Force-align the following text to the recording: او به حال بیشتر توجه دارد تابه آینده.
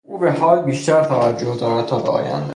او 0.07 0.17
به 0.17 0.31
حال 0.31 0.61
بیشتر 0.61 1.03
توجه 1.03 1.55
دارد 1.55 1.85
تابه 1.85 2.09
آینده. 2.09 2.45